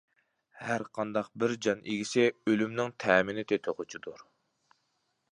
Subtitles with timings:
[0.67, 4.25] ھەرقانداق بىر جان ئىگىسى ئۆلۈمنىڭ تەمىنى تېتىغۇچىدۇر!